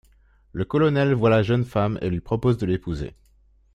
Le 0.51 0.65
colonel 0.65 1.13
voit 1.13 1.29
la 1.29 1.43
jeune 1.43 1.63
femme 1.63 1.99
et 2.01 2.09
lui 2.09 2.21
propose 2.21 2.57
de 2.57 2.65
l'épouser. 2.65 3.13